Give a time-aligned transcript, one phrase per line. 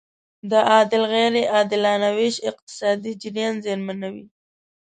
[0.49, 4.25] د عاید غیر عادلانه ویش اقتصادي جریان زیانمنوي.